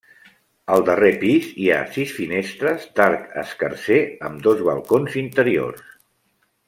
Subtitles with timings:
[0.75, 5.85] Al darrer pis hi ha sis finestres d'arc escarser, amb dos balcons interiors.